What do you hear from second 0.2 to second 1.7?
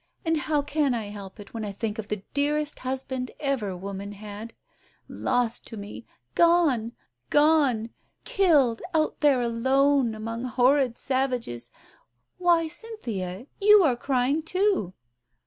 And how can I help it, when